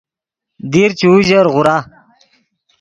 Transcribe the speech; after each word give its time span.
دیر 0.71 0.91
چے 0.99 1.05
اوژر 1.13 1.45
غورا 1.53 1.77